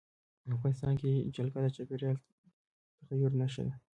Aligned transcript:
افغانستان 0.55 0.93
کې 1.01 1.11
جلګه 1.35 1.59
د 1.63 1.67
چاپېریال 1.75 2.17
د 2.95 2.99
تغیر 3.07 3.31
نښه 3.39 3.61
ده. 3.67 3.73